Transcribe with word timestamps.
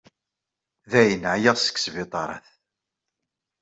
Dayen, 0.91 1.23
ɛyiɣ 1.33 1.55
seg 1.59 1.75
sbiṭarat. 1.79 2.47